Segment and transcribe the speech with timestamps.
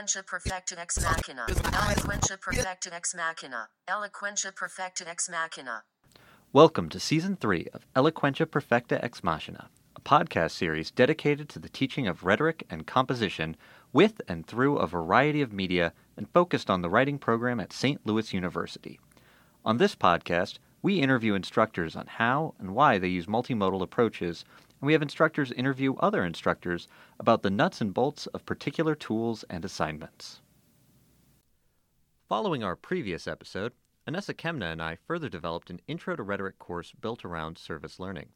[0.00, 1.44] Eloquentia perfecta ex machina.
[1.46, 3.68] Eloquentia perfecta ex machina.
[3.86, 5.82] Eloquentia perfecta ex machina.
[6.54, 11.68] Welcome to Season 3 of Eloquentia Perfecta Ex Machina, a podcast series dedicated to the
[11.68, 13.56] teaching of rhetoric and composition
[13.92, 18.00] with and through a variety of media and focused on the writing program at St.
[18.06, 18.98] Louis University.
[19.66, 24.46] On this podcast, we interview instructors on how and why they use multimodal approaches,
[24.80, 26.88] and we have instructors interview other instructors
[27.18, 30.40] about the nuts and bolts of particular tools and assignments.
[32.28, 33.72] Following our previous episode,
[34.08, 38.28] Anessa Kemna and I further developed an Intro to Rhetoric course built around service learning.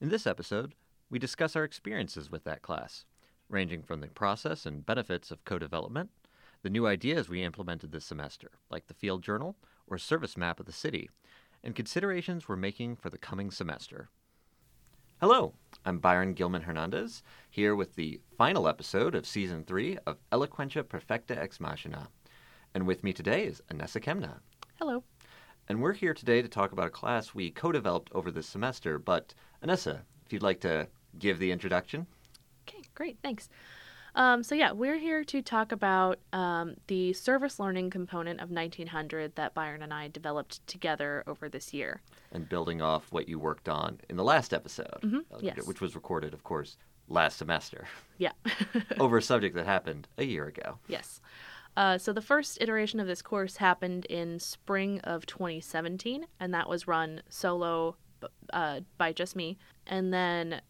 [0.00, 0.74] In this episode,
[1.10, 3.04] we discuss our experiences with that class,
[3.48, 6.10] ranging from the process and benefits of co development,
[6.62, 10.66] the new ideas we implemented this semester, like the field journal or service map of
[10.66, 11.10] the city,
[11.64, 14.10] and considerations we're making for the coming semester.
[15.18, 15.54] Hello,
[15.86, 21.40] I'm Byron Gilman Hernandez, here with the final episode of Season 3 of Eloquentia Perfecta
[21.40, 22.08] Ex Machina.
[22.74, 24.40] And with me today is Anessa Kemna.
[24.78, 25.02] Hello.
[25.70, 28.98] And we're here today to talk about a class we co developed over this semester.
[28.98, 29.32] But,
[29.64, 30.86] Anessa, if you'd like to
[31.18, 32.06] give the introduction.
[32.68, 33.16] Okay, great.
[33.22, 33.48] Thanks.
[34.16, 39.36] Um, so, yeah, we're here to talk about um, the service learning component of 1900
[39.36, 42.00] that Byron and I developed together over this year.
[42.32, 45.66] And building off what you worked on in the last episode, Mhm, uh, yes.
[45.66, 46.78] which was recorded, of course,
[47.08, 47.86] last semester,
[48.18, 48.32] Yeah.
[48.98, 50.78] over a subject that happened a year ago.
[50.88, 51.20] yes.
[51.76, 56.70] Uh, so, the first iteration of this course happened in spring of 2017, and that
[56.70, 57.96] was run solo
[58.54, 59.58] uh, by just me.
[59.86, 60.62] And then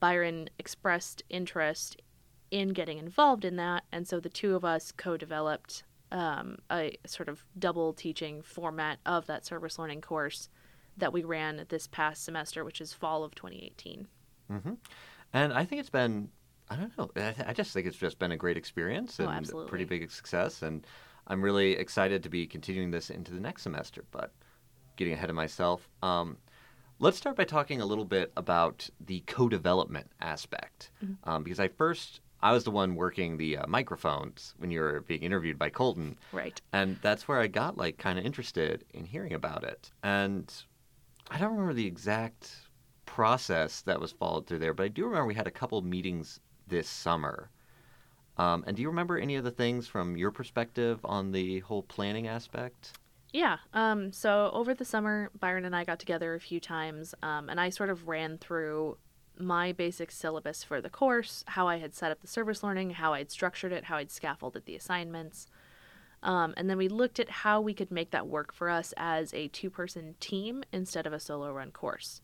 [0.00, 2.00] Byron expressed interest
[2.54, 6.96] in getting involved in that, and so the two of us co developed um, a
[7.04, 10.48] sort of double teaching format of that service learning course
[10.96, 14.06] that we ran this past semester, which is fall of 2018.
[14.52, 14.74] Mm-hmm.
[15.32, 16.28] And I think it's been,
[16.70, 19.26] I don't know, I, th- I just think it's just been a great experience Oh,
[19.26, 20.62] and a pretty big success.
[20.62, 20.86] And
[21.26, 24.04] I'm really excited to be continuing this into the next semester.
[24.12, 24.32] But
[24.94, 26.36] getting ahead of myself, um,
[27.00, 30.92] let's start by talking a little bit about the co development aspect.
[31.04, 31.28] Mm-hmm.
[31.28, 35.00] Um, because I first, I was the one working the uh, microphones when you were
[35.00, 36.18] being interviewed by Colton.
[36.30, 36.60] Right.
[36.74, 39.90] And that's where I got like kind of interested in hearing about it.
[40.02, 40.52] And
[41.30, 42.54] I don't remember the exact
[43.06, 46.38] process that was followed through there, but I do remember we had a couple meetings
[46.68, 47.48] this summer.
[48.36, 51.84] Um, and do you remember any of the things from your perspective on the whole
[51.84, 52.98] planning aspect?
[53.32, 53.56] Yeah.
[53.72, 57.58] Um, so over the summer, Byron and I got together a few times, um, and
[57.58, 58.98] I sort of ran through
[59.38, 63.14] my basic syllabus for the course, how I had set up the service learning, how
[63.14, 65.46] I'd structured it, how I'd scaffolded the assignments.
[66.22, 69.34] Um, and then we looked at how we could make that work for us as
[69.34, 72.22] a two person team instead of a solo run course.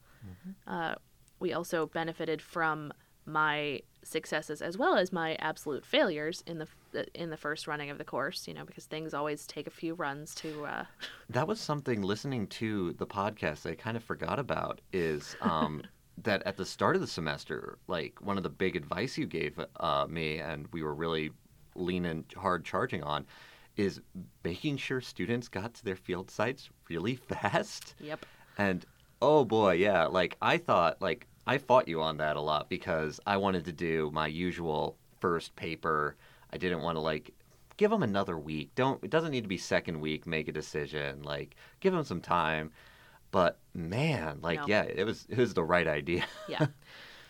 [0.66, 0.94] Uh,
[1.38, 2.92] we also benefited from
[3.26, 6.66] my successes as well as my absolute failures in the
[7.14, 9.92] in the first running of the course you know because things always take a few
[9.94, 10.84] runs to uh,
[11.28, 15.82] That was something listening to the podcast I kind of forgot about is um,
[16.18, 19.58] that at the start of the semester, like one of the big advice you gave
[19.78, 21.30] uh, me, and we were really
[21.74, 23.26] leaning hard charging on,
[23.76, 24.00] is
[24.44, 27.94] making sure students got to their field sites really fast.
[28.00, 28.26] Yep.
[28.58, 28.84] And
[29.22, 33.20] oh boy, yeah, like I thought, like I fought you on that a lot because
[33.26, 36.16] I wanted to do my usual first paper.
[36.52, 37.32] I didn't want to like
[37.76, 38.74] give them another week.
[38.74, 40.26] Don't it doesn't need to be second week.
[40.26, 41.22] Make a decision.
[41.22, 42.70] Like give them some time.
[43.30, 44.64] But man, like No.
[44.66, 46.24] yeah, it was it was the right idea.
[46.48, 46.66] yeah.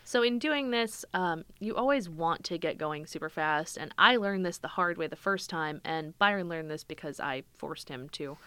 [0.03, 4.17] So in doing this, um, you always want to get going super fast, and I
[4.17, 7.87] learned this the hard way the first time, and Byron learned this because I forced
[7.87, 8.37] him to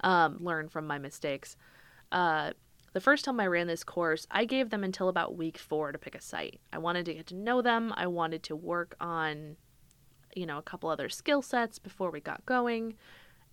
[0.00, 1.56] um, learn from my mistakes.
[2.12, 2.52] Uh,
[2.92, 5.98] the first time I ran this course, I gave them until about week four to
[5.98, 6.60] pick a site.
[6.72, 7.92] I wanted to get to know them.
[7.96, 9.56] I wanted to work on,
[10.34, 12.94] you know, a couple other skill sets before we got going,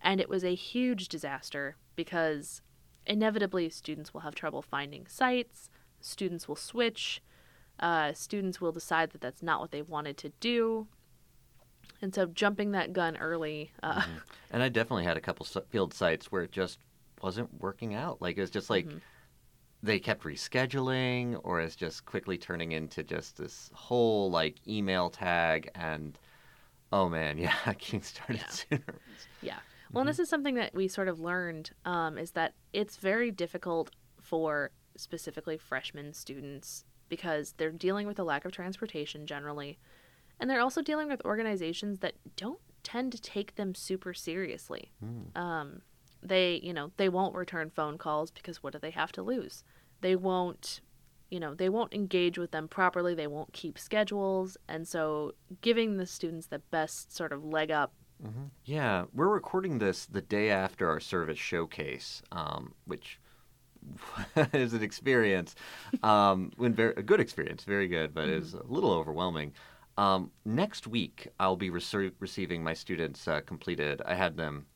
[0.00, 2.62] and it was a huge disaster because
[3.06, 5.68] inevitably students will have trouble finding sites.
[6.00, 7.22] Students will switch
[7.80, 10.86] uh, students will decide that that's not what they wanted to do.
[12.00, 14.02] And so jumping that gun early, uh,
[14.52, 16.78] And I definitely had a couple field sites where it just
[17.20, 18.22] wasn't working out.
[18.22, 19.00] Like it was just like Mhm.
[19.82, 25.68] they kept rescheduling, or it's just quickly turning into just this whole like email tag.
[25.74, 26.16] And
[26.92, 28.48] oh man, yeah, getting started Yeah.
[28.50, 29.00] sooner.
[29.42, 29.58] yeah.
[29.94, 33.30] Well, and this is something that we sort of learned um, is that it's very
[33.30, 39.78] difficult for specifically freshman students because they're dealing with a lack of transportation generally.
[40.40, 44.90] And they're also dealing with organizations that don't tend to take them super seriously.
[45.00, 45.40] Hmm.
[45.40, 45.82] Um,
[46.22, 49.62] they, you know, they won't return phone calls because what do they have to lose?
[50.00, 50.80] They won't
[51.30, 55.32] you know, they won't engage with them properly, they won't keep schedules, and so
[55.62, 57.92] giving the students the best sort of leg up.
[58.64, 63.20] Yeah, we're recording this the day after our service showcase, um, which
[64.52, 65.54] is an experience,
[66.02, 69.52] um, when very, a good experience, very good, but is a little overwhelming.
[69.98, 74.00] Um, next week, I'll be rece- receiving my students uh, completed.
[74.04, 74.66] I had them.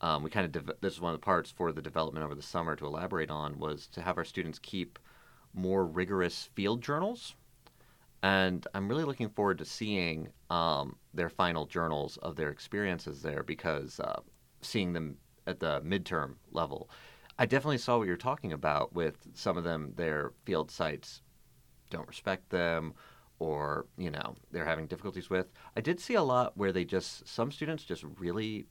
[0.00, 2.34] Um, we kind of dev- this is one of the parts for the development over
[2.34, 4.98] the summer to elaborate on was to have our students keep
[5.54, 7.34] more rigorous field journals
[8.22, 13.42] and I'm really looking forward to seeing um, their final journals of their experiences there
[13.42, 14.20] because uh,
[14.60, 16.90] seeing them at the midterm level,
[17.38, 19.92] I definitely saw what you're talking about with some of them.
[19.96, 21.22] Their field sites
[21.88, 22.94] don't respect them,
[23.38, 25.50] or you know they're having difficulties with.
[25.76, 28.66] I did see a lot where they just some students just really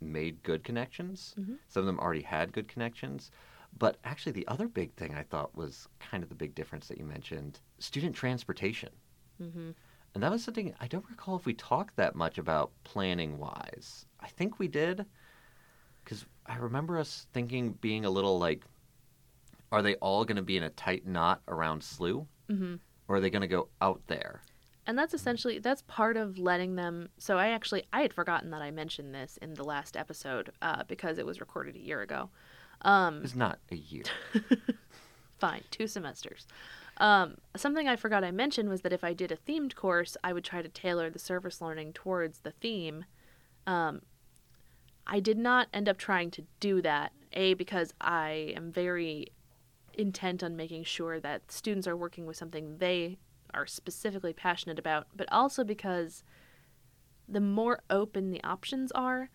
[0.00, 1.34] made good connections.
[1.38, 1.58] Mhm.
[1.68, 3.30] Some of them already had good connections.
[3.78, 6.98] But actually, the other big thing I thought was kind of the big difference that
[6.98, 8.90] you mentioned student transportation.
[9.38, 9.70] hmm
[10.14, 14.06] And that was something I don't recall if we talked that much about planning wise.
[14.20, 15.06] I think we did.
[16.04, 18.64] Because I remember us thinking, being a little like,
[19.70, 22.26] are they all going to be in a tight knot around SLU?
[22.48, 22.74] hmm
[23.08, 24.42] Or are they going to go out there?
[24.86, 27.08] And that's essentially that's part of letting them.
[27.18, 30.82] So I actually I had forgotten that I mentioned this in the last episode uh,
[30.88, 32.30] because it was recorded a year ago.
[32.82, 34.04] Um, It's not a year.
[35.38, 36.46] fine, two semesters.
[36.98, 40.32] Um, something I forgot I mentioned was that if I did a themed course, I
[40.32, 43.04] would try to tailor the service learning towards the theme.
[43.66, 44.02] Um,
[45.06, 47.12] I did not end up trying to do that.
[47.32, 49.28] A because I am very
[49.94, 53.18] intent on making sure that students are working with something they
[53.54, 56.24] are specifically passionate about, but also because
[57.28, 59.30] the more open the options are,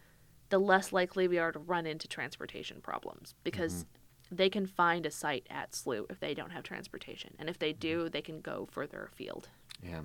[0.49, 3.85] the less likely we are to run into transportation problems because
[4.31, 7.33] they can find a site at SLU if they don't have transportation.
[7.39, 9.49] And if they do, they can go further afield.
[9.81, 10.01] Yeah,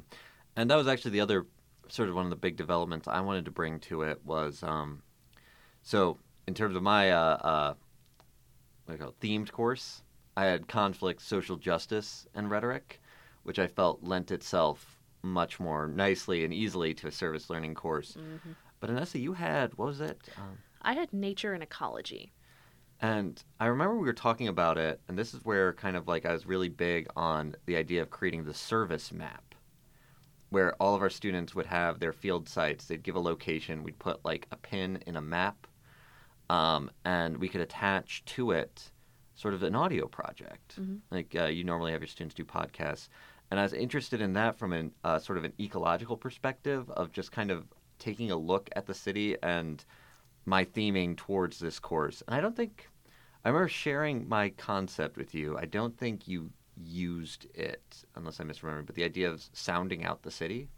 [0.56, 1.46] and that was actually the other
[1.88, 5.02] sort of one of the big developments I wanted to bring to it was um,
[5.82, 7.74] so in terms of my uh, uh,
[8.84, 10.02] what do you call it, themed course,
[10.36, 13.00] I had conflict, social justice, and rhetoric,
[13.42, 18.16] which I felt lent itself much more nicely and easily to a service learning course.
[18.82, 20.19] But Anessa, you had what was it?
[20.37, 22.32] Um, I had nature and ecology.
[22.99, 26.26] and I remember we were talking about it, and this is where kind of like
[26.26, 29.55] I was really big on the idea of creating the service map,
[30.50, 32.87] where all of our students would have their field sites.
[32.87, 33.84] They'd give a location.
[33.84, 35.69] We'd put like a pin in a map,
[36.50, 38.90] um, and we could attach to it
[39.37, 40.81] sort of an audio project.
[40.81, 40.99] Mhm.
[41.12, 43.08] Like uh, you normally have your students do podcasts.
[43.52, 47.12] And I was interested in that from a uh, sort of an ecological perspective of
[47.12, 49.84] just kind of taking a look at the city and
[50.44, 52.22] my theming towards this course.
[52.26, 52.88] And I don't think
[53.44, 55.56] I remember sharing my concept with you.
[55.56, 60.22] I don't think you used it, unless I misremember, but the idea of sounding out
[60.22, 60.69] the city.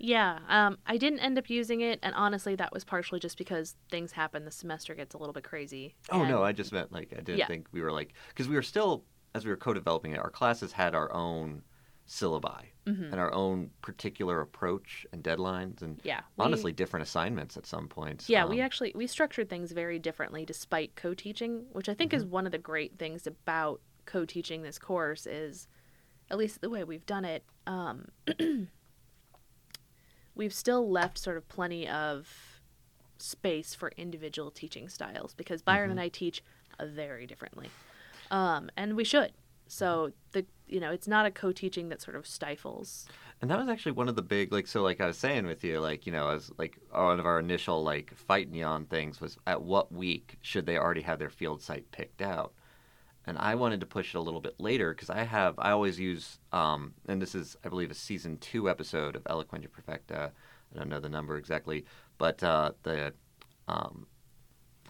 [0.00, 3.74] Yeah, um, I didn't end up using it, and honestly, that was partially just because
[3.90, 4.44] things happen.
[4.44, 5.96] The semester gets a little bit crazy.
[6.12, 7.48] Oh and- no, I just meant like I didn't Yeah.
[7.48, 10.18] think we were like because we were still as we were co-developing it.
[10.20, 11.62] Our classes had our own
[12.08, 13.12] syllabi Mhm.
[13.12, 17.86] and our own particular approach and deadlines, and Yeah, we- honestly different assignments at some
[17.86, 18.28] points.
[18.30, 22.24] Yeah, we Um, actually we structured things very differently despite co-teaching, which I think is
[22.24, 25.68] one of the great things about co-teaching this course is
[26.30, 27.44] at least the way we've done it.
[27.66, 28.08] Um,
[30.34, 32.60] we've still left sort of plenty of
[33.18, 36.42] space for individual teaching styles because Byron and I teach
[36.80, 37.68] very differently,
[38.30, 39.32] um, and we should.
[39.68, 43.06] So the you know it's not a co-teaching that sort of stifles.
[43.40, 45.62] And that was actually one of the big like so like I was saying with
[45.62, 49.20] you like you know as like one of our initial like fight you on things
[49.20, 52.52] was at what week should they already have their field site picked out,
[53.26, 56.00] and I wanted to push it a little bit later because I have I always
[56.00, 60.32] use um and this is I believe a season two episode of Eloquentia Perfecta
[60.74, 61.84] I don't know the number exactly
[62.18, 63.12] but uh, the
[63.68, 64.06] um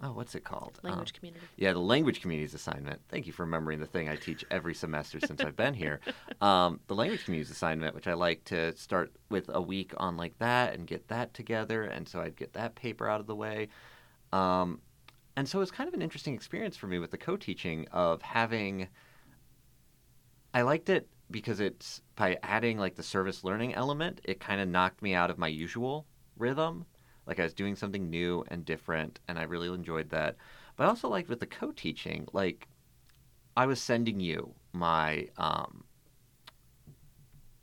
[0.03, 1.47] oh what's it called Language Um, community.
[1.57, 3.01] yeah, the language communities assignment.
[3.09, 6.01] Thank you for remembering the thing I teach every semester since I've been here.
[6.41, 10.39] Um, the language communities assignment, which I like to start with a week on like
[10.39, 13.69] that and get that together, and so I'd get that paper out of the way.
[14.33, 14.81] Um,
[15.37, 18.23] and so it was kind of an interesting experience for me with the co-teaching of
[18.23, 18.87] having.
[20.55, 24.69] I liked it because it's by adding like the service learning element, it kind of
[24.69, 26.87] knocked me out of my usual rhythm.
[27.29, 30.37] Like I was doing something new and different, and I really enjoyed that.
[30.77, 32.67] But I also liked with the co-teaching, like
[33.57, 35.85] I was sending you my um,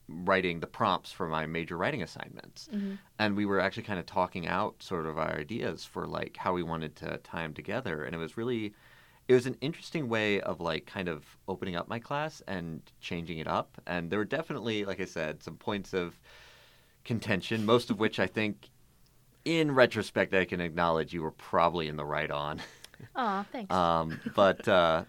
[0.07, 3.00] writing the prompts for my major writing assignments, Mhm.
[3.17, 6.53] and we were actually kind of talking out sort of our ideas for like how
[6.53, 8.74] we wanted to tie them together, and it was really
[9.27, 13.39] it was an interesting way of like kind of opening up my class and changing
[13.39, 13.81] it up.
[13.88, 16.19] And there were definitely, like I said, some points of
[17.03, 18.69] contention, most of which I think,
[19.45, 22.61] in retrospect, I can acknowledge you were probably in the right on.
[23.15, 23.73] Aw, thanks.
[23.73, 25.05] Um, but uh,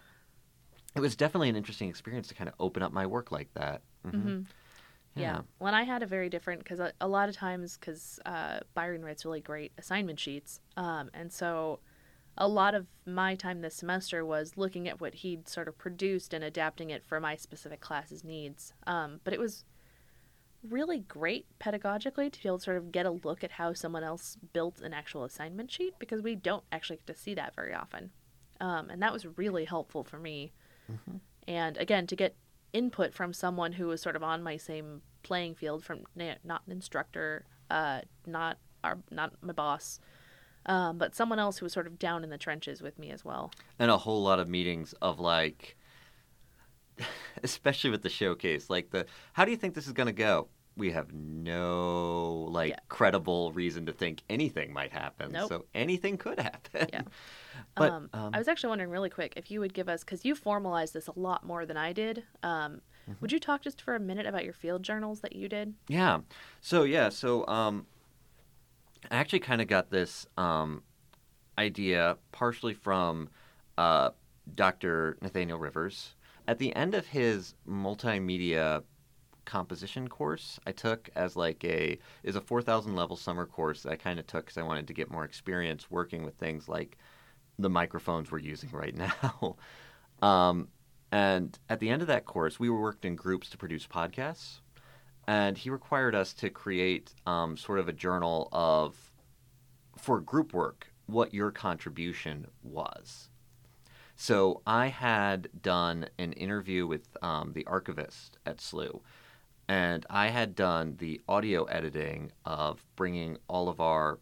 [0.94, 3.82] it was definitely an interesting experience to kind of open up my work like that.
[4.02, 4.40] hmm hmm
[5.14, 5.40] Yeah.
[5.58, 9.04] When I had a very different, because a, a lot of times, because uh, Byron
[9.04, 10.60] writes really great assignment sheets.
[10.76, 11.80] Um, and so
[12.38, 16.34] a lot of my time this semester was looking at what he'd sort of produced
[16.34, 18.74] and adapting it for my specific class's needs.
[18.86, 19.64] Um, but it was
[20.70, 24.04] really great pedagogically to be able to sort of get a look at how someone
[24.04, 27.74] else built an actual assignment sheet because we don't actually get to see that very
[27.74, 28.10] often.
[28.60, 30.52] Um, and that was really helpful for me.
[30.90, 31.20] Mhm.
[31.46, 32.36] And again, to get
[32.72, 36.62] input from someone who was sort of on my same playing field from na- not
[36.66, 39.98] an instructor, uh, not our, not my boss,
[40.66, 43.24] um, but someone else who was sort of down in the trenches with me as
[43.24, 43.52] well.
[43.78, 45.76] and a whole lot of meetings of like
[47.42, 49.04] especially with the showcase like the
[49.34, 52.78] how do you think this is going to go we have no like Yeah.
[52.88, 55.48] credible reason to think anything might happen Nope.
[55.48, 57.02] so anything could happen Yeah.
[57.74, 60.24] but um, um, I was actually wondering really quick if you would give us because
[60.24, 62.24] you formalized this a lot more than I did.
[62.42, 63.20] Um, Mm-hmm.
[63.20, 65.74] Would you talk just for a minute about your field journals that you did?
[65.86, 66.22] Yeah.
[66.60, 67.08] So yeah.
[67.08, 67.86] So um,
[69.12, 70.82] I actually kind of got this um,
[71.56, 73.28] idea partially from
[73.78, 74.10] uh,
[74.52, 75.18] Dr.
[75.22, 76.16] Nathaniel Rivers.
[76.48, 78.82] At the end of his multimedia
[79.46, 83.92] composition course, I took as like a is a four thousand level summer course that
[83.92, 86.98] I kind of took because I wanted to get more experience working with things like
[87.58, 89.56] the microphones we're using right now.
[90.22, 90.68] um,
[91.12, 94.60] and at the end of that course, we were worked in groups to produce podcasts
[95.26, 99.12] and he required us to create um, sort of a journal of
[99.96, 103.28] for group work what your contribution was
[104.14, 109.00] so i had done an interview with um, the archivist at SLU,
[109.68, 114.18] and i had done the audio editing of bringing all of our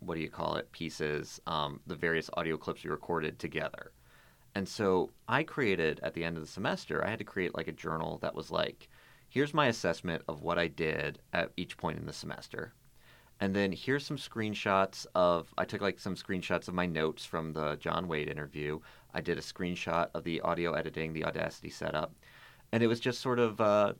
[0.00, 3.92] what do you call it pieces um, the various audio clips we recorded together
[4.54, 7.68] and so i created at the end of the semester i had to create like
[7.68, 8.88] a journal that was like
[9.34, 12.72] here's my assessment of what I did at each point in the semester.
[13.40, 17.52] And then here's some screenshots of, I took like some screenshots of my notes from
[17.52, 18.78] the John Wade interview.
[19.12, 22.14] I did a screenshot of the audio editing, the Audacity setup.
[22.70, 23.94] And it was just sort of uh,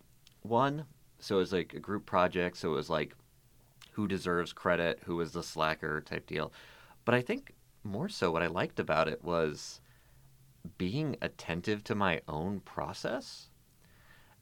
[0.45, 0.85] one,
[1.19, 2.57] so it was like a group project.
[2.57, 3.15] So it was like
[3.93, 6.53] who deserves credit, who was the slacker type deal.
[7.05, 9.81] But I think more so what I liked about it was
[10.79, 13.51] being attentive to my own process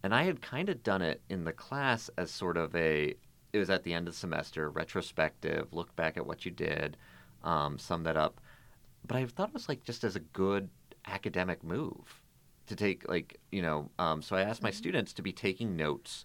[0.02, 3.14] and I had kind of done it in the class as sort of a,
[3.52, 6.97] it was at the end of the semester, retrospective, look back at what you did,
[7.44, 8.40] um, sum that up.
[9.06, 10.68] But I thought it was like just as a good
[11.06, 12.22] academic move
[12.66, 14.75] to take, like, you know, um, so I asked my Mhm.
[14.75, 16.25] students to be taking notes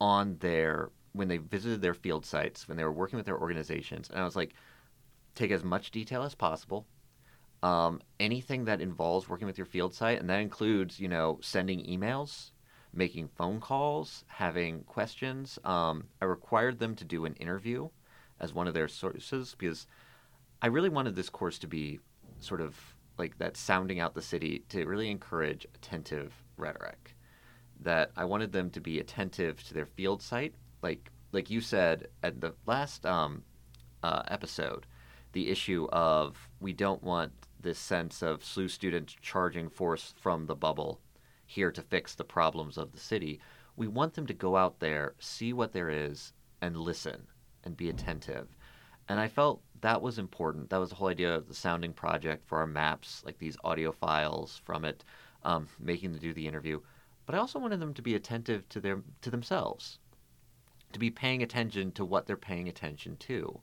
[0.00, 4.10] on their, when they visited their field sites, when they were working with their organizations.
[4.10, 4.54] And I was like,
[5.34, 6.86] take as much detail as possible.
[7.62, 11.84] Um, anything that involves working with your field site, and that includes, you know, sending
[11.84, 12.50] emails,
[12.92, 15.58] making phone calls, having questions.
[15.64, 17.88] Um, I required them to do an interview
[18.40, 19.86] as one of their sources because
[20.60, 22.00] I really wanted this course to be
[22.40, 27.16] sort of like that sounding out the city to really encourage attentive rhetoric.
[27.80, 32.08] That I wanted them to be attentive to their field site, like like you said
[32.22, 33.42] at the last um,
[34.02, 34.86] uh, episode,
[35.32, 40.54] the issue of we don't want this sense of SLU students charging force from the
[40.54, 41.00] bubble
[41.46, 43.40] here to fix the problems of the city.
[43.76, 47.26] We want them to go out there, see what there is, and listen
[47.64, 48.48] and be attentive.
[49.12, 50.70] And I felt that was important.
[50.70, 53.92] That was the whole idea of the sounding project for our maps, like these audio
[53.92, 55.04] files from it,
[55.44, 56.80] um, making them do the interview.
[57.26, 59.98] But I also wanted them to be attentive to their to themselves,
[60.94, 63.60] to be paying attention to what they're paying attention to,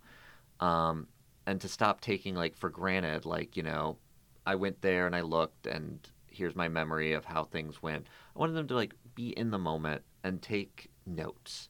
[0.60, 1.08] um,
[1.48, 3.98] and to stop taking like for granted, like you know,
[4.46, 8.06] I went there and I looked and here's my memory of how things went.
[8.36, 11.70] I wanted them to like be in the moment and take notes.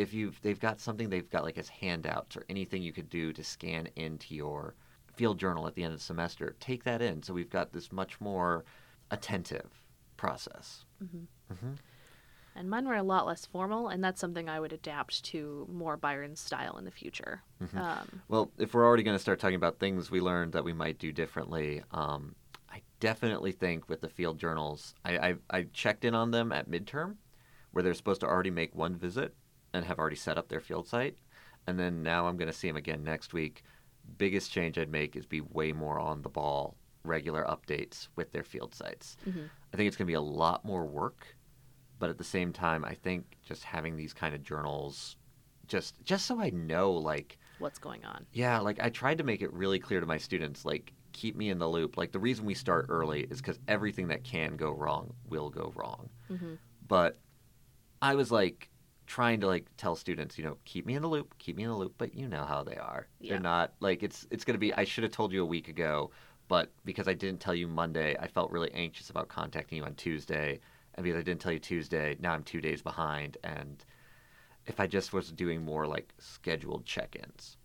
[0.00, 3.32] If you've they've got something they've got like as handouts or anything you could do
[3.32, 4.74] to scan into your
[5.14, 7.22] field journal at the end of the semester, take that in.
[7.22, 8.64] So we've got this much more
[9.10, 9.70] attentive
[10.16, 10.84] process.
[10.98, 11.72] hmm hmm
[12.54, 15.96] And mine were a lot less formal, and that's something I would adapt to more
[15.96, 17.42] Byron's style in the future.
[17.62, 17.76] Mhm.
[17.78, 20.72] Um, Well, if we're already going to start talking about things we learned that we
[20.72, 22.34] might do differently, um,
[22.68, 26.70] I definitely think with the field journals, I, I, I checked in on them at
[26.70, 27.16] midterm,
[27.72, 29.34] where they're supposed to already make one visit
[29.72, 31.16] and have already set up their field site.
[31.66, 33.62] And then now I'm going to see them again next week.
[34.18, 38.42] Biggest change I'd make is be way more on the ball regular updates with their
[38.44, 39.16] field sites.
[39.26, 39.48] Mhm.
[39.72, 41.36] I think it's going to be a lot more work,
[41.98, 45.16] but at the same time, I think just having these kind of journals,
[45.66, 48.26] just just so I know, like, What's going on?
[48.32, 51.50] yeah, like I tried to make it really clear to my students, like, keep me
[51.50, 51.96] in the loop.
[51.96, 55.72] Like, the reason we start early is because everything that can go wrong will go
[55.76, 56.08] wrong.
[56.28, 56.54] hmm
[56.88, 57.18] But
[58.02, 58.68] I was like
[59.10, 61.68] trying to like tell students, you know, keep me in the loop, keep me in
[61.68, 63.08] the loop, but you know how they are.
[63.18, 63.30] Yeah.
[63.30, 65.66] They're not like it's it's going to be I should have told you a week
[65.66, 66.12] ago,
[66.46, 69.96] but because I didn't tell you Monday, I felt really anxious about contacting you on
[69.96, 70.60] Tuesday,
[70.94, 73.84] and because I didn't tell you Tuesday, now I'm 2 days behind and
[74.66, 77.56] if I just was doing more like scheduled check-ins.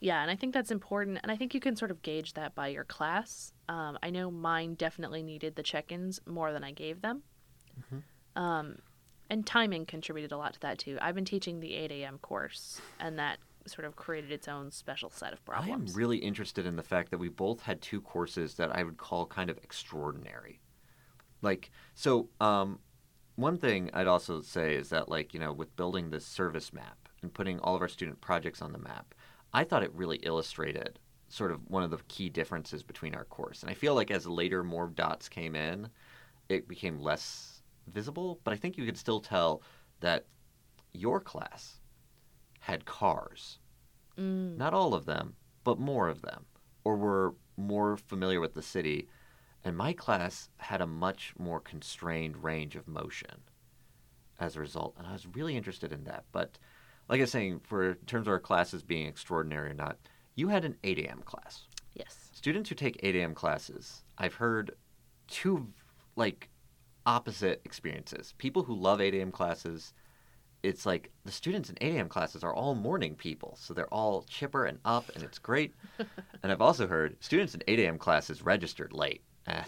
[0.00, 1.20] Yeah, and I think that's important.
[1.22, 3.54] And I think you can sort of gauge that by your class.
[3.70, 7.22] Um, I know mine definitely needed the check ins more than I gave them.
[8.36, 8.76] Um,
[9.30, 10.98] and timing contributed a lot to that too.
[11.00, 12.18] I've been teaching the 8 a.m.
[12.18, 15.90] course, and that sort of created its own special set of problems.
[15.90, 18.82] I am really interested in the fact that we both had two courses that I
[18.82, 20.60] would call kind of extraordinary.
[21.40, 22.78] Like, so, um,
[23.36, 27.08] one thing I'd also say is that, like, you know, with building this service map
[27.22, 29.14] and putting all of our student projects on the map,
[29.52, 33.62] I thought it really illustrated sort of one of the key differences between our course.
[33.62, 35.88] And I feel like as later more dots came in,
[36.48, 37.53] it became less
[37.86, 39.62] visible, but I think you could still tell
[40.00, 40.26] that
[40.92, 41.80] your class
[42.60, 43.58] had cars
[44.18, 46.46] Mm, not all of them, but more of them,
[46.84, 49.08] or were more familiar with the city.
[49.64, 53.42] And my class had a much more constrained range of motion
[54.38, 54.94] as a result.
[54.98, 56.24] And I was really interested in that.
[56.32, 56.58] But
[57.08, 59.96] like I was saying, for in terms of our classes being extraordinary or not,
[60.34, 61.22] you had an 8 a.m.
[61.24, 61.62] class.
[61.94, 62.28] yes.
[62.32, 63.34] Students who take 8 a.m.
[63.34, 64.72] classes, I've heard
[65.28, 65.72] two
[66.16, 66.50] like
[67.06, 68.34] opposite experiences.
[68.38, 69.30] People who love 8 a.m.
[69.30, 69.92] classes,
[70.62, 72.08] it's like the students in 8 a.m.
[72.08, 75.74] classes are all morning people, so they're all chipper and up, and it's great.
[76.42, 77.98] and I've also heard students in 8 a.m.
[77.98, 79.22] classes registered late.
[79.46, 79.62] Eh.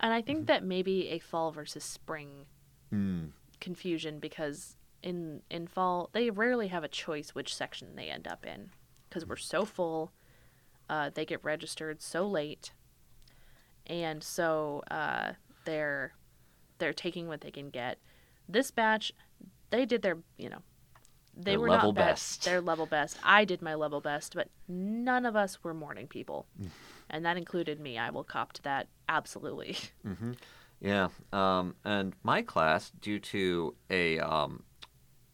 [0.00, 2.46] And I think that maybe a fall versus spring
[2.92, 3.32] Mm.
[3.60, 8.46] confusion because in in fall they rarely have a choice which section they end up
[8.46, 8.70] in
[9.08, 10.10] because we're so full
[10.88, 12.72] uh, they get registered so late
[13.86, 15.32] and so uh,
[15.68, 16.14] they're
[16.78, 17.98] they're taking what they can get.
[18.48, 19.12] This batch
[19.70, 20.62] they did their you know
[21.36, 22.10] they Their were level not bad.
[22.12, 22.44] best.
[22.44, 23.18] their level best.
[23.22, 26.46] I did my level best but none of us were morning people.
[27.10, 27.98] And that included me.
[27.98, 29.76] I will cop to that absolutely.
[30.02, 30.32] Hmm
[30.80, 31.08] Yeah.
[31.32, 34.62] Um, and my class, due to a um,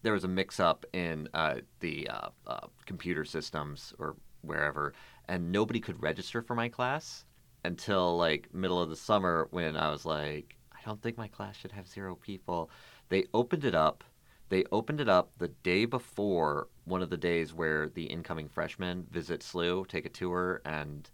[0.03, 4.93] there was a mix-up in uh, the uh, uh, computer systems or wherever,
[5.29, 7.25] and nobody could register for my class
[7.65, 11.57] until like middle of the summer when I was like, I don't think my class
[11.57, 12.71] should have zero people.
[13.09, 14.05] They opened it up.
[14.51, 19.07] They opened it up the day before one of the days where the incoming freshmen
[19.11, 21.11] visit SLU, take a tour, and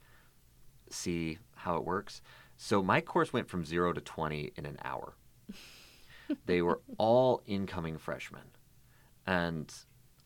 [0.90, 2.20] see how it works.
[2.56, 5.14] So my course went from zero to 20 in an hour.
[6.46, 8.42] they were all incoming freshmen.
[9.26, 9.72] And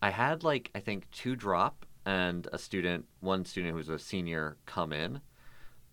[0.02, 3.98] I had like, I think, two drop and a student, one student who was a
[3.98, 5.20] senior come in.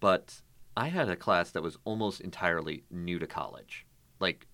[0.01, 0.41] But
[0.75, 3.85] I had a class that was almost entirely new to college.
[4.19, 4.47] Like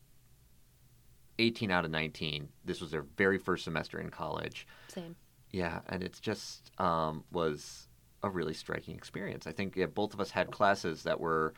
[1.40, 2.50] 18 out of 19.
[2.66, 4.68] This was their very first semester in college.
[4.88, 5.16] same
[5.52, 7.88] Yeah, and it's just um, was
[8.24, 9.48] a really striking experience.
[9.48, 11.54] I think yeah, both of us had classes that were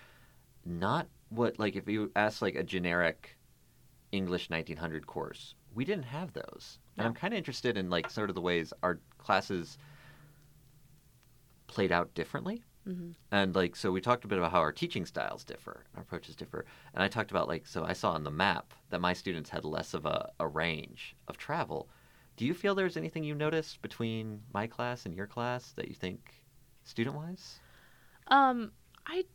[0.65, 3.37] not what like if you ask like a generic
[4.11, 6.79] English 1900 course, we didn't have those.
[6.97, 9.77] And I'm kind of interested in like sort of the ways our classes
[11.67, 12.63] played out differently.
[12.85, 16.01] Hmm And like, so we talked a bit about how our teaching styles differ, our
[16.01, 16.65] approaches differ.
[16.93, 19.65] And I talked about like, so I saw on the map that my students had
[19.65, 21.89] less of a, a range of travel.
[22.37, 25.93] Do you feel there's anything you noticed between my class and your class that you
[25.93, 26.45] think
[26.83, 27.59] student wise?
[28.27, 28.71] Um,
[29.05, 29.25] I,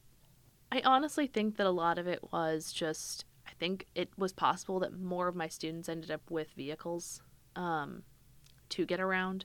[0.73, 3.27] I honestly think that a lot of it was just.
[3.47, 7.21] I think it was possible that more of my students ended up with vehicles,
[7.57, 8.03] um,
[8.71, 9.45] to get around.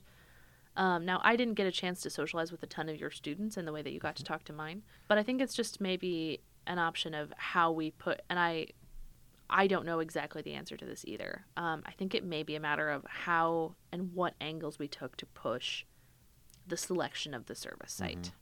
[0.76, 3.56] Um, now I didn't get a chance to socialize with a ton of your students
[3.56, 5.80] in the way that you got to talk to mine, but I think it's just
[5.80, 8.22] maybe an option of how we put.
[8.30, 8.68] And I,
[9.48, 11.44] I don't know exactly the answer to this either.
[11.56, 15.16] Um, I think it may be a matter of how and what angles we took
[15.16, 15.84] to push
[16.66, 18.32] the selection of the service site.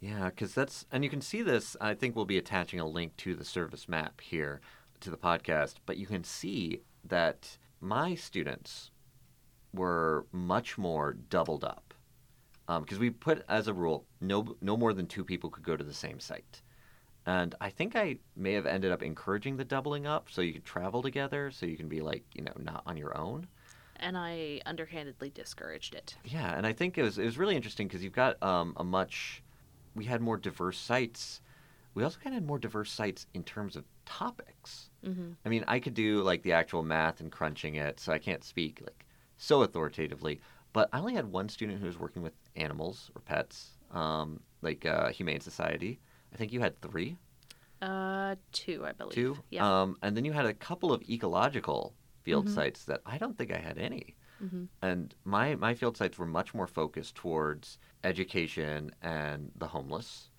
[0.00, 1.76] Yeah, because that's, and you can see this.
[1.80, 4.62] I think we'll be attaching a link to the service map here
[5.00, 8.90] to the podcast, but you can see that my students
[9.72, 11.94] were much more doubled up.
[12.68, 15.84] Because we put as a rule, no, no more than two people could go to
[15.84, 16.62] the same site.
[17.26, 20.64] And I think I may have ended up encouraging the doubling up so you could
[20.64, 23.48] travel together, so you can be like, you know, not on your own.
[23.96, 26.16] and I underhandedly discouraged it.
[26.24, 28.84] Yeah, and I think it was it was really interesting because you've got um, a
[28.84, 29.42] much
[29.94, 31.40] we had more diverse sites.
[31.94, 34.90] We also kind of had more diverse sites in terms of topics.
[35.04, 38.18] hmm I mean, I could do like the actual math and crunching it, so I
[38.18, 39.06] can't speak like
[39.40, 40.40] so authoritatively.
[40.72, 44.86] But I only had one student who was working with animals or pets, um, like
[44.86, 46.00] uh, Humane Society.
[46.32, 47.16] I think you had three,
[47.82, 49.14] Uh, two, I believe.
[49.14, 49.82] two, Yeah.
[49.82, 52.54] um, and then you had a couple of ecological field Mhm.
[52.54, 54.16] sites that I don't think I had any.
[54.40, 60.30] hmm And my my field sites were much more focused towards education and the homeless,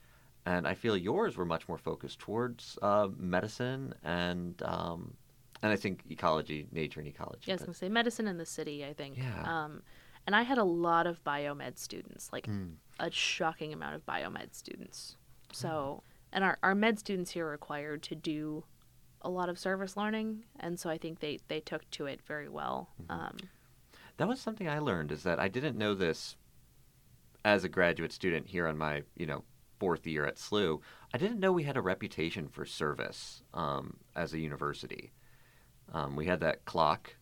[0.46, 5.18] and I feel yours were much more focused towards uh, medicine and um,
[5.62, 7.44] and I think ecology, nature and ecology.
[7.46, 8.86] Yeah, I was gonna say medicine in the city.
[8.86, 9.18] I think.
[9.18, 9.44] Yeah.
[9.44, 9.82] Um,
[10.28, 12.76] and I had a lot of biomed students, like Mm.
[13.00, 15.18] a shocking amount of biomed students.
[15.52, 18.64] So, and our our med students here are required to do
[19.22, 22.50] a lot of service learning, and so I think they they took to it very
[22.50, 22.90] well.
[23.02, 23.12] Mm-hmm.
[23.12, 23.38] Um,
[24.18, 26.36] That was something I learned is that I didn't know this
[27.44, 29.44] as a graduate student here on my, you know,
[29.80, 30.80] fourth year at SLU.
[31.12, 35.12] I didn't know we had a reputation for service um, as a university.
[35.92, 37.14] Um, we had that clock,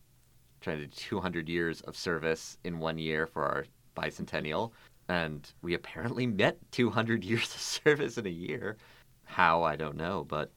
[0.60, 3.64] trying to do 200 years of service in one year for our
[3.96, 4.72] bicentennial,
[5.08, 8.76] and we apparently met 200 years of service in a year.
[9.24, 10.50] How I don't know, but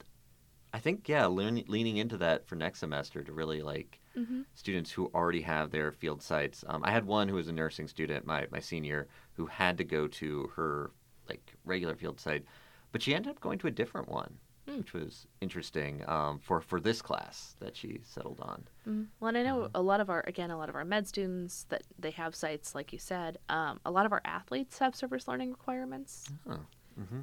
[0.73, 4.45] I think yeah, learn, leaning into that for next semester to really like mhm.
[4.55, 6.63] students who already have their field sites.
[6.67, 9.83] Um, I had one who was a nursing student, my, my senior, who had to
[9.83, 10.91] go to her
[11.29, 12.43] like regular field site,
[12.91, 14.35] but she ended up going to a different one,
[14.67, 14.77] Hmm.
[14.77, 18.63] which was interesting um, for for this class that she settled on.
[18.87, 19.07] Mhm.
[19.19, 19.75] Well, and I know Mm-hmm.
[19.75, 22.73] a lot of our again a lot of our med students that they have sites
[22.73, 23.39] like you said.
[23.49, 26.25] Um, a lot of our athletes have service learning requirements.
[26.45, 27.21] hmm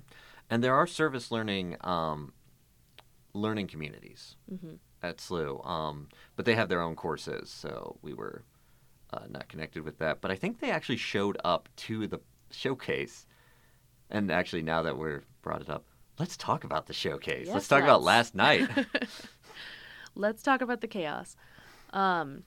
[0.50, 2.32] And there are service learning um,
[3.32, 8.42] learning communities hmm at SLU, um, but they have their own courses, so we were
[9.14, 10.20] uh, not connected with that.
[10.20, 13.26] But I think they actually showed up to the showcase.
[14.10, 15.84] And actually, now that we're brought it up,
[16.20, 17.46] let's talk about the showcase.
[17.46, 18.34] Yes, let's talk about let's.
[18.34, 18.68] last night.
[20.16, 21.36] Let's talk about the chaos.
[21.92, 22.42] Um,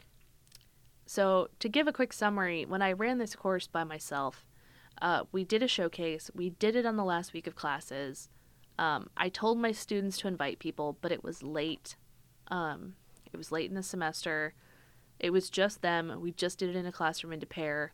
[1.06, 4.46] so, to give a quick summary, when I ran this course by myself,
[5.02, 6.30] uh, we did a showcase.
[6.36, 8.30] We did it on the last week of classes.
[8.78, 11.96] Um, I told my students to invite people, but it was late.
[12.50, 12.96] Um,
[13.32, 14.54] it was late in the semester.
[15.20, 16.20] It was just them.
[16.20, 17.92] We just did it in a classroom in Peres.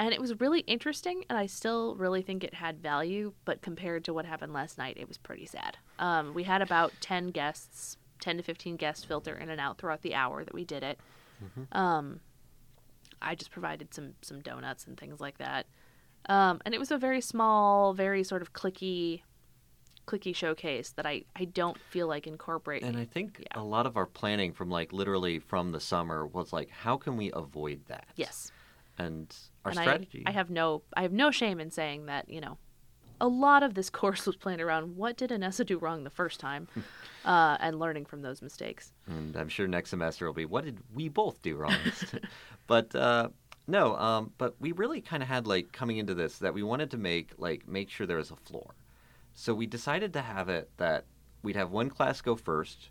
[0.00, 4.02] And it was really interesting, and I still really think it had value, but compared
[4.04, 5.76] to what happened last night, it was pretty sad.
[5.98, 10.00] Um, we had about 10 guests, 10 to 15 guests filter in and out throughout
[10.00, 10.98] the hour that we did it.
[11.72, 12.20] Um,
[13.20, 15.66] I just provided some, some donuts and things like that.
[16.30, 19.20] Um, and it was a very small, very sort of clicky,
[20.06, 22.82] clicky showcase that I, I don't feel like incorporate.
[22.84, 23.60] and I think Yeah.
[23.60, 27.18] a lot of our planning from like literally from the summer was like, how can
[27.18, 28.08] we avoid that?
[28.16, 28.50] yes.
[28.98, 30.22] And our and I- strategy.
[30.26, 32.58] I, have no I have no shame in saying that you know,
[33.20, 36.40] a lot of this course was planned around what did Anessa do wrong the first
[36.40, 36.68] time,
[37.24, 38.92] uh, and learning from those mistakes.
[39.06, 41.76] and I'm sure next semester will be what did we both do wrong?
[42.66, 43.28] but uh,
[43.66, 46.90] no, um, but we really kind of had like coming into this that we wanted
[46.90, 48.74] to make like make sure there was a floor.
[49.34, 51.04] So we decided to have it that
[51.42, 52.90] we'd have one class go first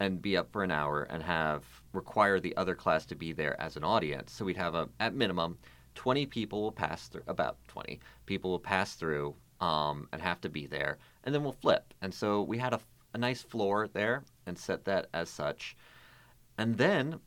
[0.00, 3.60] and be up for an hour and have require the other class to be there
[3.60, 4.32] as an audience.
[4.32, 5.58] So we'd have a at minimum
[5.94, 10.48] 20 people will pass through about 20 people will pass through um, and have to
[10.48, 11.94] be there and then we'll flip.
[12.02, 12.80] And so we had a,
[13.14, 15.76] a nice floor there and set that as such.
[16.58, 17.20] And then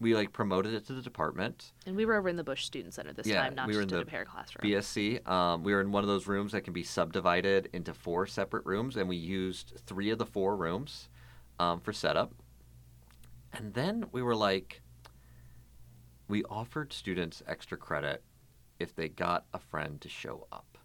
[0.00, 1.72] we like promoted it to the department.
[1.86, 3.82] And we were over in the Busch Student Center this Yeah, time, not we were
[3.82, 4.70] just in in the a pair classroom.
[4.70, 5.26] BSC.
[5.26, 8.66] Um, we were in one of those rooms that can be subdivided into four separate
[8.66, 11.08] rooms, and we used three of the four rooms
[11.58, 12.32] um, for setup.
[13.52, 14.82] And then we were like,
[16.28, 18.22] we offered students extra credit
[18.78, 20.78] if they got a friend to show up.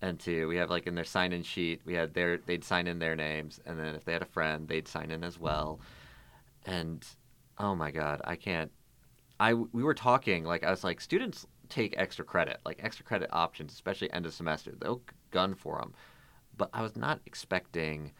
[0.00, 2.98] And to we have like in their sign-in sheet, we had their they'd sign in
[2.98, 5.80] their names, and then if they had a friend, they'd sign in as well.
[6.66, 7.04] And
[7.58, 8.70] oh my god, I can't
[9.38, 13.28] I we were talking like I was like students take extra credit, like extra credit
[13.32, 14.74] options, especially end of semester.
[14.78, 15.94] They'll gun for them,
[16.56, 18.12] but I was not expecting.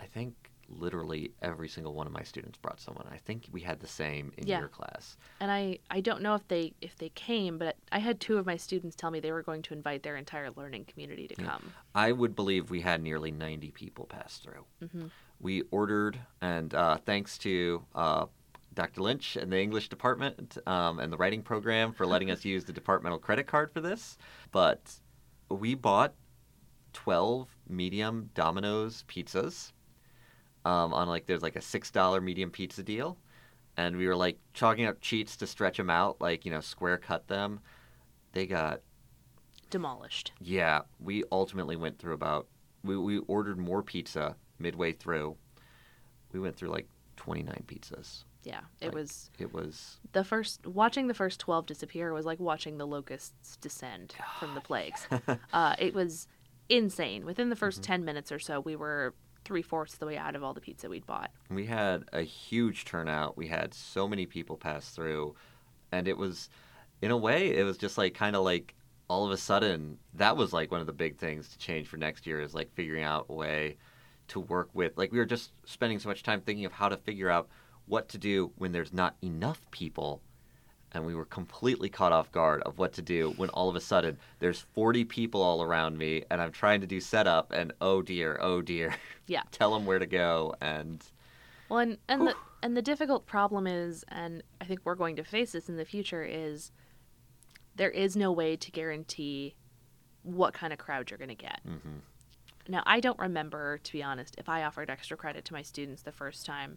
[0.00, 0.34] I think
[0.68, 3.06] literally every single one of my students brought someone.
[3.12, 4.60] I think we had the same in Yeah.
[4.60, 5.16] your class.
[5.40, 8.46] And I, I don't know if they if they came, but I had two of
[8.46, 11.48] my students tell me they were going to invite their entire learning community to Yeah.
[11.50, 11.72] come.
[11.94, 14.64] I would believe we had nearly 90 people pass through.
[14.92, 15.06] hmm
[15.40, 18.26] We ordered, and uh, thanks to uh,
[18.74, 19.00] Dr.
[19.02, 22.72] Lynch and the English department um, and the writing program for letting us use the
[22.72, 24.16] departmental credit card for this.
[24.52, 24.94] But
[25.48, 26.14] we bought
[26.92, 29.72] 12 medium Domino's pizzas
[30.64, 33.18] um, on like, there's like a $6 medium pizza deal.
[33.76, 36.98] And we were like chalking up cheats to stretch them out, like, you know, square
[36.98, 37.60] cut them.
[38.32, 38.80] They got
[39.70, 40.32] demolished.
[40.40, 42.46] Yeah, we ultimately went through about
[42.82, 45.36] we, we ordered more pizza midway through.
[46.32, 48.24] We went through like 29 pizzas.
[48.42, 52.40] Yeah, it Like- was It was the first watching the first 12 disappear was like
[52.40, 55.06] watching the locusts descend from the plagues.
[55.52, 56.26] uh, it was
[56.68, 57.24] insane.
[57.24, 60.42] Within the 1st 10 minutes or so, we were three fourths the way out of
[60.42, 61.30] all the pizza we'd bought.
[61.50, 63.36] we had a huge turnout.
[63.36, 65.34] We had so many people pass through
[65.92, 66.48] and it was
[67.02, 68.74] in a way it was just like kind of like
[69.08, 71.96] all of a sudden that was like one of the big things to change for
[71.96, 73.76] next year is like figuring out a way
[74.28, 76.96] to work with like we were just spending so much time thinking of how to
[76.96, 77.48] figure out
[77.86, 80.22] what to do when there's not enough people
[80.92, 83.80] and we were completely caught off guard of what to do when all of a
[83.80, 88.02] sudden there's 40 people all around me and I'm trying to do setup and oh
[88.02, 88.94] dear oh dear
[89.26, 89.42] Yeah.
[89.52, 91.04] tell them where to go and
[91.68, 95.24] Well, and, and the and the difficult problem is, and I think we're going to
[95.24, 96.72] face this in the future, is
[97.76, 99.54] there is no way to guarantee
[100.22, 101.60] what kind of crowd you're going to get.
[101.66, 102.00] mhm.
[102.68, 106.02] Now, I don't remember, to be honest, if I offered extra credit to my students
[106.02, 106.76] the first time,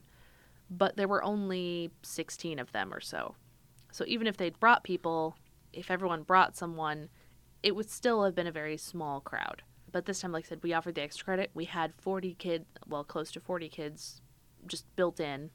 [0.70, 3.36] but there were only 16 of them or so.
[3.94, 5.38] So even if they'd brought people,
[5.72, 7.10] if everyone brought someone,
[7.62, 9.62] it would still have been a very small crowd.
[9.92, 11.52] But this time, like I said, we offered the extra credit.
[11.54, 14.20] We had 40 kids, well, close to 40 kids
[14.66, 15.52] just built in.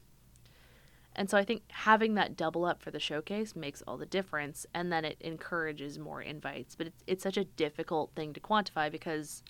[1.17, 4.65] And so I think having that double up for the showcase makes all the difference.
[4.73, 6.75] And then it encourages more invites.
[6.75, 9.43] But it's, it's such a difficult thing to quantify because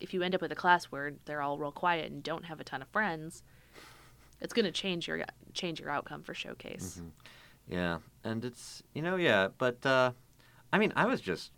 [0.00, 2.58] if you end up with a class where they're all real quiet and don't have
[2.58, 3.42] a ton of friends,
[4.40, 6.96] it's going to change your change your outcome for showcase.
[6.96, 7.08] Mm-hmm.
[7.70, 10.12] Yeah, and it's you know yeah, but uh,
[10.72, 11.52] I mean I was just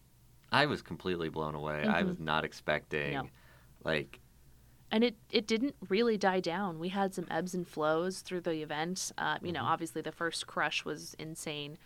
[0.52, 1.84] I was completely blown away.
[1.84, 3.28] I was not expecting No.
[3.84, 4.20] like
[4.90, 6.78] And it it didn't really die down.
[6.78, 9.10] We had some ebbs and flows through the event.
[9.16, 11.78] Uh, you know, obviously the first crush was insane.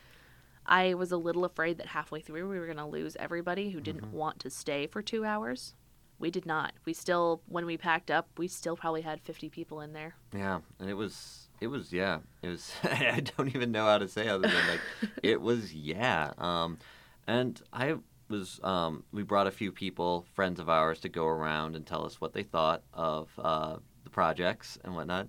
[0.67, 3.81] I was a little afraid that halfway through we were going to lose everybody who
[3.81, 5.75] didn't want to stay for two hours.
[6.19, 6.73] We did not.
[6.85, 10.17] We still, when we packed up, we still probably had 50 people in there.
[10.35, 14.09] yeah, and it was it was yeah it was I don't even know how to
[14.09, 14.81] say other than like
[15.23, 16.33] it was yeah.
[16.39, 16.79] Um,
[17.27, 17.97] and I
[18.29, 22.05] was um we brought a few people friends of ours to go around and tell
[22.05, 25.29] us what they thought of uh, the projects and whatnot,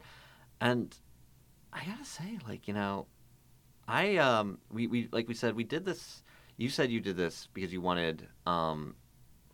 [0.60, 0.96] and
[1.72, 3.08] I gotta say like you know
[3.88, 6.24] I um we, we like we said we did this
[6.58, 8.96] you said you did this because you wanted um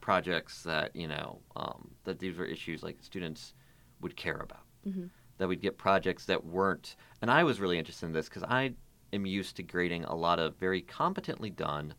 [0.01, 3.53] projects that you know um, that these were issues like students
[4.01, 5.09] would care about Mhm.
[5.43, 8.71] That we'd get projects that weren't and I was really interested in this because I
[9.11, 11.93] am used to grading a lot of very competently done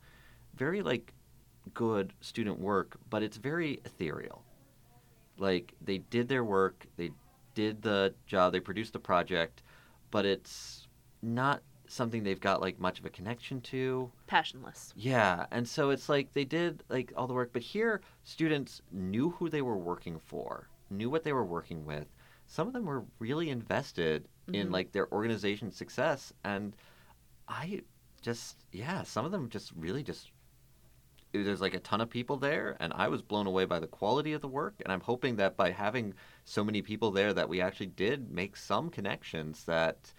[0.56, 1.12] very like
[1.74, 4.42] good student work but it's very ethereal
[5.36, 7.10] like they did their work they
[7.54, 9.62] did the job they produced the project
[10.10, 10.88] but it's
[11.20, 14.94] not something they've got like much of a connection to Passionless.
[14.96, 19.28] yeah and so it's like they did like all the work but here students knew
[19.32, 22.06] who they were working for knew what they were working with
[22.46, 24.72] some of them were really invested in Mhm.
[24.72, 26.76] like their organization's success and
[27.48, 27.80] i
[28.22, 30.30] just yeah some of them just really just
[31.32, 34.32] there's like a ton of people there and i was blown away by the quality
[34.32, 37.60] of the work and i'm hoping that by having so many people there that we
[37.60, 40.12] actually did make some connections that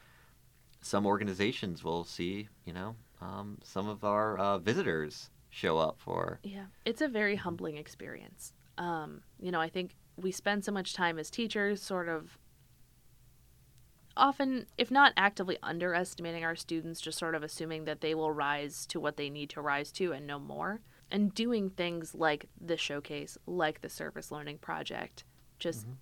[0.81, 6.39] some organizations will see you know um, some of our uh, visitors show up for
[6.43, 8.51] Yeah, it's a very humbling experience.
[8.77, 12.37] Um, you know, I think we spend so much time as teachers sort of
[14.17, 18.85] often, if not actively underestimating our students, just sort of assuming that they will rise
[18.87, 20.81] to what they need to rise to and no more.
[21.11, 25.23] And doing things like the showcase, like the service learning project,
[25.59, 25.93] just mm-hmm.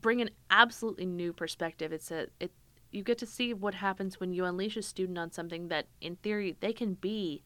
[0.00, 1.92] bring an absolutely new perspective.
[1.92, 2.50] It's a it
[2.90, 6.16] you get to see what happens when you unleash a student on something that in
[6.16, 7.42] theory they can be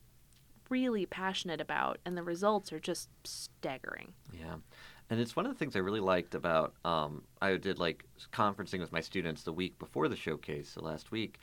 [0.69, 4.13] really passionate about and the results are just staggering.
[4.33, 4.57] Yeah.
[5.11, 8.81] And it's one of the things I really liked about um, I did like conferencing
[8.81, 11.39] with my students the week before the showcase, so last week.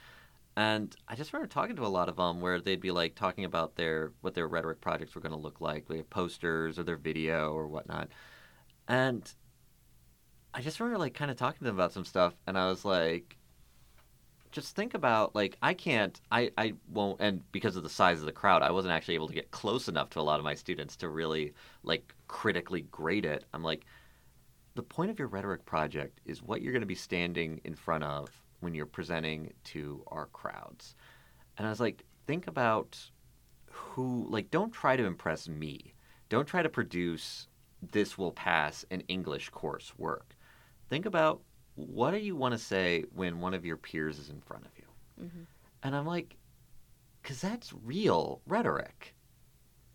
[0.57, 3.43] And I just remember talking to a lot of them where they'd be like talking
[3.43, 6.95] about their what their rhetoric projects were going to look like, their posters or their
[6.95, 8.09] video or whatnot.
[8.87, 9.29] And
[10.53, 12.85] I just remember like kind of talking to them about some stuff, and I was
[12.85, 13.37] like,
[14.55, 18.25] just think about like I can't I I won't and because of the size of
[18.25, 20.55] the crowd I wasn't actually able to get close enough to a lot of my
[20.55, 23.43] students to really like critically grade it.
[23.53, 23.85] I'm like
[24.75, 28.05] the point of your rhetoric project is what you're going to be standing in front
[28.05, 28.29] of
[28.61, 30.95] when you're presenting to our crowds.
[31.57, 32.97] And I was like think about
[33.69, 35.95] who like don't try to impress me.
[36.29, 37.49] Don't try to produce
[37.91, 40.37] this will pass an English course work.
[40.89, 41.41] Think about
[41.75, 44.71] what do you want to say when one of your peers is in front of
[44.77, 45.25] you?
[45.25, 45.45] Mhm.
[45.83, 46.35] And I'm like,
[47.21, 49.13] because that's real rhetoric.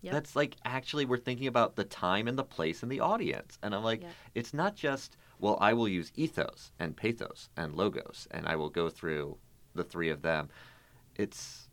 [0.01, 0.13] Yep.
[0.13, 3.57] That's like actually we're thinking about the time and the place and the audience.
[3.61, 4.11] And I'm like, Yep.
[4.35, 8.69] it's not just, well, I will use ethos and pathos and logos and I will
[8.69, 9.37] go through
[9.75, 10.49] the three of them.
[11.15, 11.69] It's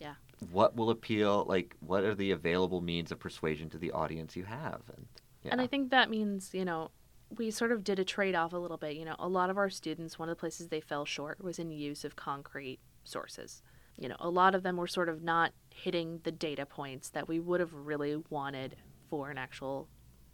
[0.00, 0.14] Yeah.
[0.50, 4.44] what will appeal, like what are the available means of persuasion to the audience you
[4.44, 4.82] have?
[4.96, 5.06] And
[5.44, 5.52] yeah.
[5.52, 6.90] And I think that means, you know,
[7.36, 8.96] we sort of did a trade off a little bit.
[8.96, 11.58] You know, a lot of our students, one of the places they fell short was
[11.58, 13.62] in use of concrete sources.
[13.98, 17.28] You know, a lot of them were sort of not hitting the data points that
[17.28, 18.76] we would have really wanted
[19.10, 19.88] for an actual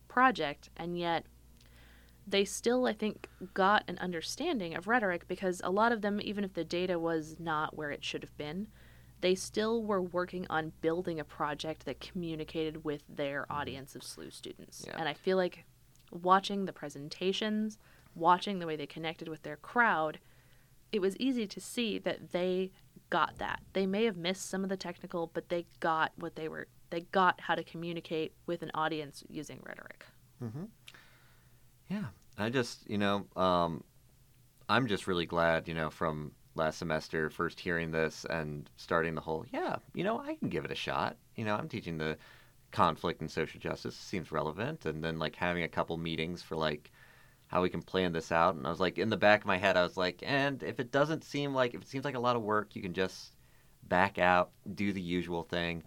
[0.06, 0.70] project.
[0.76, 1.24] And yet,
[2.26, 6.44] they still, I think, got an understanding of rhetoric because a lot of them, even
[6.44, 8.68] if the data was not where it should have been,
[9.20, 13.52] they still were working on building a project that communicated with their mm-hmm.
[13.52, 14.84] audience of SLU students.
[14.86, 14.96] Yeah.
[14.98, 15.64] And I feel like
[16.10, 17.78] watching the presentations,
[18.14, 20.18] watching the way they connected with their crowd,
[20.92, 22.70] it was easy to see that they
[23.10, 23.60] got that.
[23.72, 27.02] They may have missed some of the technical, but they got what they were they
[27.12, 30.06] got how to communicate with an audience using rhetoric.
[31.90, 32.04] Yeah,
[32.38, 33.84] I just, you know, um,
[34.68, 39.20] I'm just really glad, you know, from last semester, first hearing this and starting the
[39.20, 41.16] whole, yeah, you know, I can give it a shot.
[41.36, 42.16] You know, I'm teaching the
[42.70, 46.90] conflict and social justice seems relevant, and then like having a couple meetings for like
[47.48, 48.54] how we can plan this out.
[48.54, 50.78] And I was like, in the back of my head, I was like, and if
[50.78, 53.32] it doesn't seem like, if it seems like a lot of work, you can just
[53.88, 55.82] back out, do the usual thing.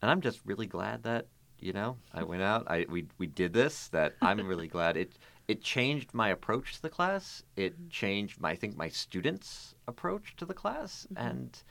[0.00, 1.26] And I'm just really glad that
[1.58, 2.64] you know I went out.
[2.68, 3.88] I we we did this.
[3.88, 5.12] That I'm really glad it
[5.48, 7.42] it changed my approach to the class.
[7.56, 7.88] It mm-hmm.
[7.88, 11.06] changed my I think my students' approach to the class.
[11.12, 11.26] Mm-hmm.
[11.26, 11.62] And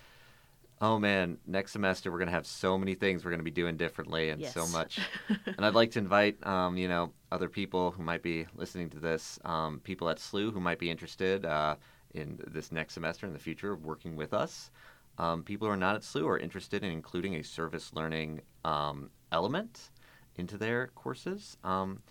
[0.84, 4.30] oh man, next semester we're gonna have so many things we're gonna be doing differently
[4.30, 5.00] and so much.
[5.46, 9.00] and I'd like to invite um, you know other people who might be listening to
[9.00, 11.78] this, um, people at SLU who might be interested uh,
[12.14, 14.72] in this next semester in the future of working with us.
[15.18, 19.10] Um, people who are not at SLU are interested in including a service learning um,
[19.32, 19.90] element
[20.36, 21.56] into their courses.
[21.64, 22.02] Um,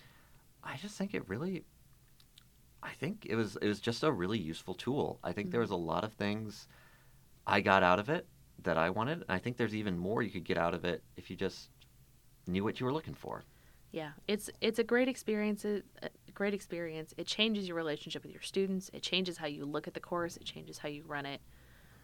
[0.65, 1.65] I just think it really,
[2.83, 5.19] I think it was it was just a really useful tool.
[5.23, 6.69] I think there was a lot of things
[7.47, 8.27] I got out of it
[8.65, 9.23] that I wanted.
[9.23, 11.69] And I think there's even more you could get out of it if you just
[12.47, 13.45] knew what you were looking for.
[13.93, 15.65] Yeah, it's it's a great experience.
[15.65, 15.83] A
[16.33, 17.13] great experience.
[17.19, 18.91] It changes your relationship with your students.
[18.95, 20.37] It changes how you look at the course.
[20.39, 21.41] It changes how you run it.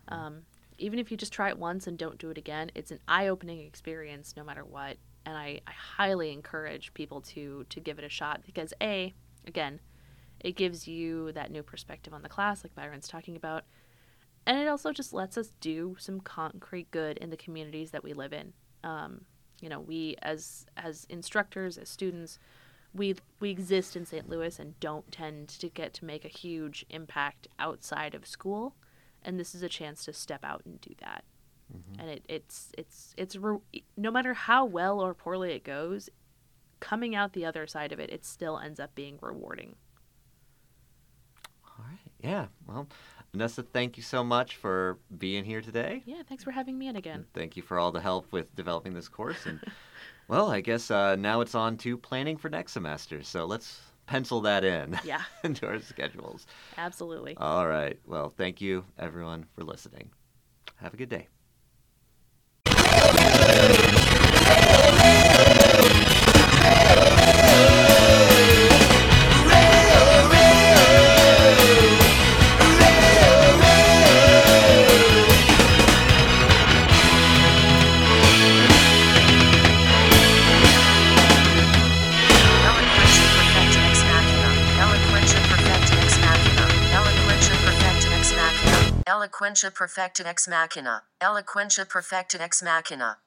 [0.08, 0.42] Um,
[0.76, 3.60] even if you just try it once and don't do it again, it's an eye-opening
[3.60, 4.96] experience no matter what.
[5.26, 9.14] And I, I highly encourage people to to give it a shot because a
[9.46, 9.80] again,
[10.40, 13.64] it gives you that new perspective on the class, like Byron's talking about,
[14.48, 18.14] and it also just lets us do some concrete good in the communities that we
[18.14, 18.54] live in.
[18.82, 19.26] Um,
[19.60, 22.38] you know, we as as instructors, as students,
[22.94, 24.26] we we exist in St.
[24.26, 28.74] Louis and don't tend to get to make a huge impact outside of school,
[29.22, 31.24] and this is a chance to step out and do that.
[32.00, 36.08] And it, it's it's it's re- no matter how well or poorly it goes,
[36.80, 39.74] coming out the other side of it, it still ends up being rewarding.
[41.66, 41.98] All right.
[42.22, 42.46] Yeah.
[42.66, 42.88] Well,
[43.38, 46.02] Vanessa, thank you so much for being here today.
[46.06, 47.24] Yeah, thanks for having me in again.
[47.34, 49.46] Thank you for all the help with developing this course.
[49.46, 49.60] And
[50.28, 53.22] well, I guess uh, now it's on to planning for next semester.
[53.22, 56.48] So let's pencil that in Yeah, into our schedules.
[56.78, 57.36] absolutely.
[57.36, 58.00] All right.
[58.04, 60.10] Well, thank you everyone for listening.
[60.80, 61.28] Have a good day.
[89.58, 91.02] Eloquentia perfecta ex machina.
[91.20, 93.18] Eloquentia perfecta ex machina.